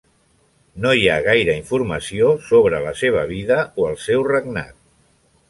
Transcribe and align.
No 0.85 0.93
hi 0.99 1.03
ha 1.11 1.17
gaire 1.27 1.55
informació 1.61 2.31
sobre 2.47 2.81
la 2.87 2.95
seva 3.03 3.23
vida 3.35 3.59
o 3.83 3.87
el 3.93 4.01
seu 4.09 4.27
regnat. 4.33 4.75